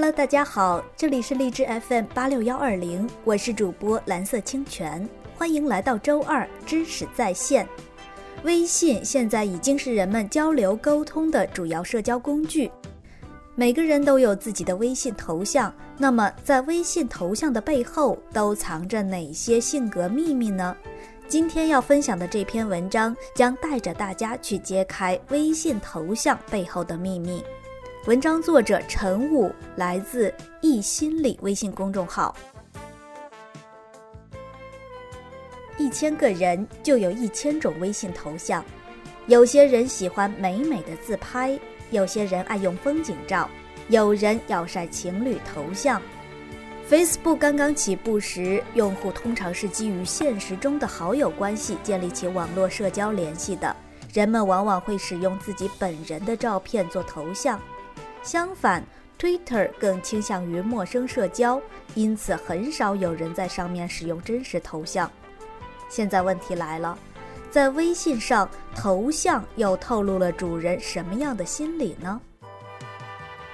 [0.00, 7.68] Hello，大家好，这里是荔枝 FM 八六幺二零，我是主播蓝色清泉，欢迎来到周二知识在线。
[8.42, 12.70] 微信现在已经是人们交流沟通的主要社交工具，
[13.54, 15.70] 每个人都有自己的微信头像。
[15.98, 20.74] 那么，在微信头像的背后都藏着哪些性格秘密呢？
[21.28, 27.44] 今天要分享的这篇文章将带着大家去揭开微信头像背后的秘密。
[28.06, 30.32] 文章作者陈武来自
[30.62, 32.34] 易心理微信公众号。
[35.76, 38.64] 一千个人就有一千种微信头像，
[39.26, 41.60] 有些人喜欢美美的自拍，
[41.90, 43.46] 有些人爱用风景照，
[43.88, 46.00] 有人要晒情侣头像。
[46.88, 53.76] Facebook 刚刚起步时，用户通常是基于现实中的好友关系建立起网络社交联系的，
[54.14, 57.60] 人们往往会使用自己本人的照片做头像。
[58.22, 58.84] 相反
[59.18, 61.60] ，Twitter 更倾向于陌生社交，
[61.94, 65.10] 因此很少有人在上面使用真实头像。
[65.88, 66.96] 现在问题来了，
[67.50, 72.20] 在微信上，头像又透露了主人什么样的心理呢？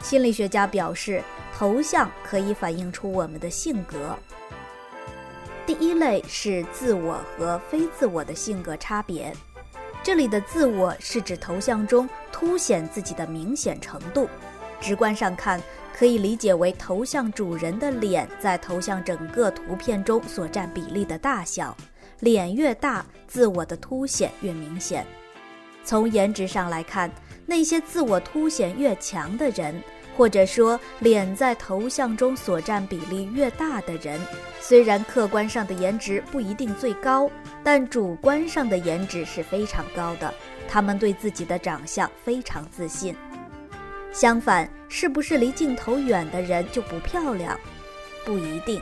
[0.00, 1.22] 心理学家表示，
[1.56, 4.16] 头像可以反映出我们的性格。
[5.66, 9.32] 第一类是自我和非自我的性格差别，
[10.02, 14.28] 这里的自我是指头像中凸显自己的明显程度。
[14.82, 15.62] 直观上看，
[15.96, 21.74] 可以理解为头像主人的脸在头像整个图片中所占比例的大小。
[22.18, 25.06] 脸越大，自我的凸显越明显。
[25.84, 27.10] 从颜值上来看，
[27.46, 29.80] 那些自我凸显越强的人，
[30.16, 34.20] 或者说脸在头像中所占比例越大的人，
[34.60, 37.28] 虽然客观上的颜值不一定最高，
[37.64, 40.32] 但主观上的颜值是非常高的。
[40.68, 43.14] 他们对自己的长相非常自信。
[44.12, 47.58] 相反，是不是离镜头远的人就不漂亮？
[48.24, 48.80] 不一定。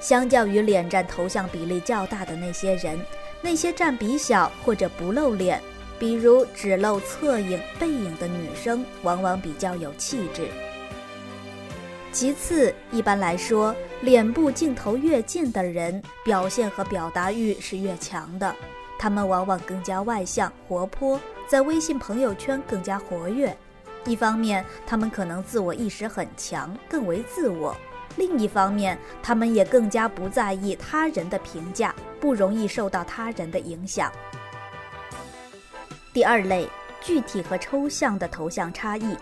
[0.00, 2.98] 相较于脸占头像比例较大的那些人，
[3.40, 5.62] 那些占比小或者不露脸，
[5.96, 10.48] 比如只露侧影、背影的女生，往往比较有气质。
[12.10, 18.52] 其次，一般来说，脸部镜头越近的人，表现和表达欲是越强的，
[18.98, 23.56] 他们往往更加外向、活泼，在微信朋友圈更加活跃。
[24.04, 27.72] 一方面，他们可能自我意识很强，更为自我；
[28.16, 34.10] 另一方面，他们也更加不在意他人的评价，不容易受到他人的影响。
[36.12, 36.68] 第二类，
[37.00, 39.16] 具体和抽象的头像差异。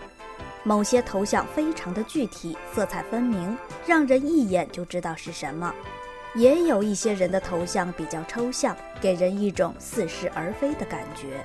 [0.63, 5.71] 某些头像非常的具体，色彩分明，让人一眼就知道是什么；
[6.35, 11.43] 也有一些人的头像比较抽象，给人一种似是而非的感觉。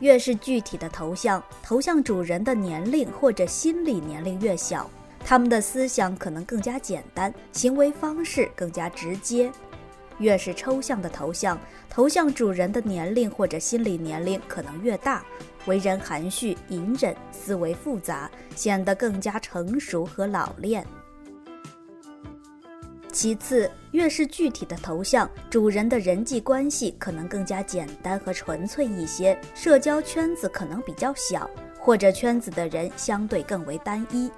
[0.00, 4.88] 越是具体的头像，头像主人的年龄或者心理年龄越小，
[5.24, 9.50] 他们的思想可能更加简单，行为方式更加直接。
[10.18, 11.56] 越是抽象的头像，
[11.88, 15.24] 头像主人的年龄或者心理年龄可能越大，
[15.66, 20.84] 为人含蓄隐忍，思维复杂，显得更加成熟和老练。
[23.10, 34.30] 其次，越是具体的头像，主人的人际关系可能更加简单和纯粹一些，社交圈子可能比较小，或者圈子的人相对更为单一。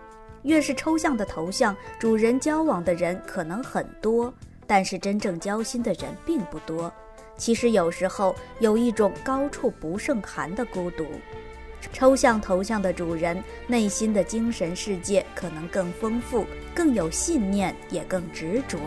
[0.42, 4.32] 越是抽象的头像，主人交往的人可能很多，
[4.66, 6.90] 但是真正交心的人并不多。
[7.36, 11.04] 其实有时候有一种高处不胜寒的孤独。
[11.92, 18.78] 抽象头像的主人内心的精神世界可能更丰富、更有信念，也更执着。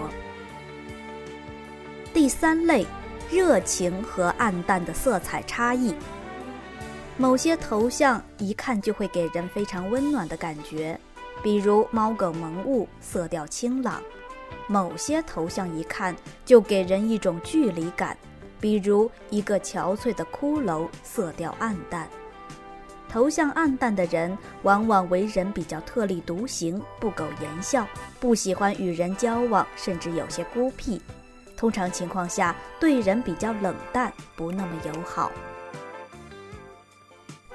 [2.13, 2.85] 第三类，
[3.31, 5.93] 热情和暗淡的色彩差异。
[7.17, 10.99] 某些头像一看就会给人非常温暖的感觉，
[11.41, 14.01] 比如猫狗萌物，色调清朗；
[14.67, 16.15] 某些头像一看
[16.45, 18.17] 就给人一种距离感，
[18.59, 22.07] 比如一个憔悴的骷髅，色调暗淡。
[23.13, 27.87] 头像暗淡的人，往往为人比较特立独行，不苟言笑，
[28.19, 30.99] 不喜欢与人交往，甚至有些孤僻。
[31.55, 35.31] 通常情况下，对人比较冷淡，不那么友好。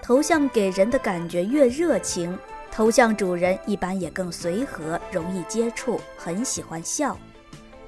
[0.00, 2.38] 头像给人的感觉越热情，
[2.70, 7.18] 头像主人一般也更随和，容易接触，很喜欢笑。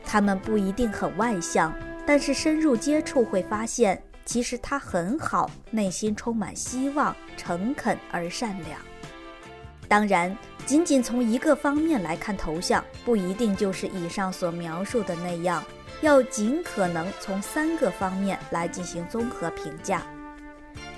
[0.05, 1.73] 他们不一定很外向，
[2.05, 4.03] 但是深入接触会发现。
[4.31, 8.81] 其实他很好，内心充满希望，诚恳而善良。
[9.89, 15.65] 当然，仅仅从一个方面来看头像，不一定就是以上所描述的那样。
[16.01, 20.07] 要尽可能从三个方面来进行综合评价。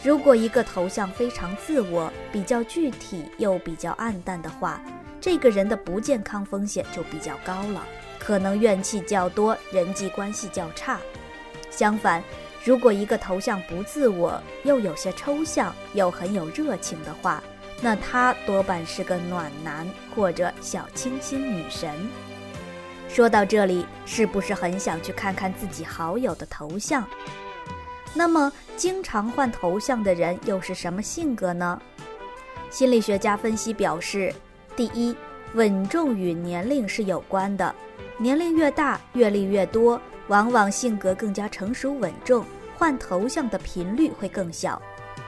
[0.05, 4.79] 如果一个头像非常自我、比较具体又比较暗淡的话，
[5.23, 7.83] 这个人的不健康风险就比较高了，
[8.19, 11.01] 可能怨气较多，人际关系较差。
[11.71, 12.23] 相反，
[12.65, 17.43] 如果一个头像不自我，又有些抽象，又很有热情的话，
[17.81, 21.91] 那他多半是个暖男或者小清新女神。
[23.09, 27.05] 说到这里，是不是很想去看看自己好友的头像？
[28.15, 31.81] 那么，经常换头像的人又是什么性格呢？
[32.71, 34.33] 心理学家分析表示，
[34.77, 35.17] 第一，
[35.55, 37.75] 稳重与年龄是有关的，
[38.19, 42.45] 年龄越大，阅历越多，往往性格更加成熟稳重，
[42.77, 44.81] 换头像的频率会更小；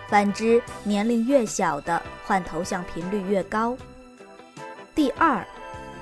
[0.09, 3.77] 反之，年龄越小的换头像频率越高。
[4.95, 5.45] 第二。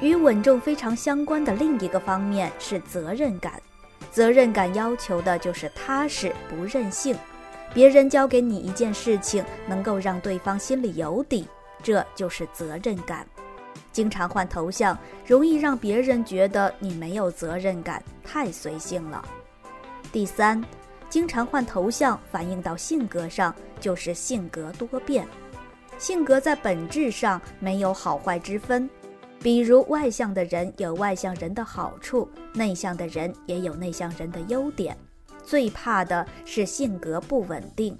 [0.00, 3.52] 与稳重非常相关的另一个方面是责任感，
[4.10, 7.16] 责任感要求的就是踏实不任性。
[7.72, 11.46] 别人交给你一件事情，能够让对方心里有底，
[11.84, 13.24] 这就是责任感。
[13.92, 19.22] 经常换头像，容易让别人觉得你没有责任感，太随性了。
[20.10, 20.62] 第三，
[21.08, 25.26] 经常换头像反映到性格上，就是性格多变。
[25.98, 28.88] 性格在本质上没有好坏之分。
[29.40, 34.96] 比如，外向的人有外向人的好处，内向的人也有内向人的优点。
[35.42, 37.98] 最怕的是性格不稳定，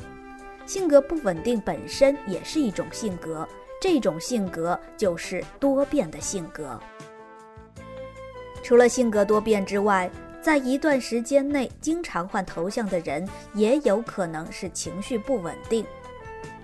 [0.64, 3.46] 性格不稳定本身也是一种性格，
[3.82, 6.78] 这种性格就是多变的性格。
[8.62, 10.08] 除了性格多变之外，
[10.40, 15.84] 在一段时间内经常换头像的人，也有可能是情绪不稳定。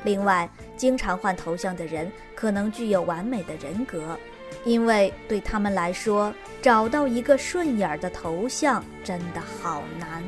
[0.05, 4.17] 另外，经常换头像的人可能具有完美的人格。
[4.65, 6.33] 因为对他们来说，
[6.63, 10.23] 找到一个顺眼的头像真的好难。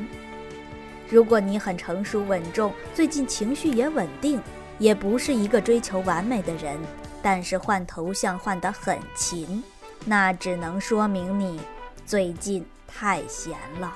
[1.09, 4.41] 如果你很成熟稳重，最近情绪也稳定，
[4.81, 6.75] 也不是一个追求完美的人，
[7.21, 9.63] 但是换头像换得很勤，
[10.05, 11.61] 那只能说明你
[12.03, 13.95] 最近太闲了。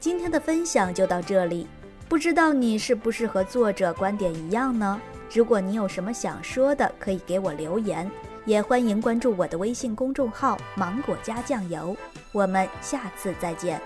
[0.00, 1.68] 今天的分享就到这里，
[2.08, 5.00] 不知道你是不是和作者观点一样呢？
[5.32, 8.10] 如果你有什么想说的，可以给我留言。
[8.46, 11.96] 也欢迎关注我的微信公众号“芒果加酱油”，
[12.32, 13.80] 我们下次再见。